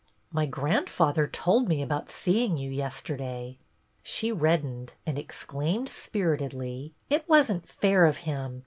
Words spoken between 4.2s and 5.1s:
reddened